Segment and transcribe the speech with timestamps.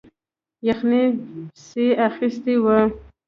[0.67, 1.03] یخنۍ
[1.53, 2.79] پسې اخیستی وو.